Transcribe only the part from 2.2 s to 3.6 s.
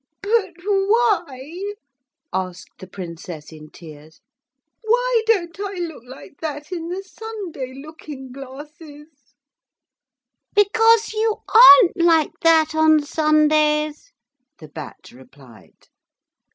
asked the Princess